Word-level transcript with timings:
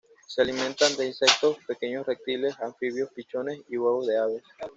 Se 0.25 0.41
alimenta 0.41 0.89
de 0.89 1.05
insectos, 1.05 1.59
pequeños 1.67 2.07
reptiles, 2.07 2.59
anfibios, 2.59 3.11
pichones 3.13 3.59
y 3.69 3.77
huevos 3.77 4.07
de 4.07 4.17
aves. 4.17 4.43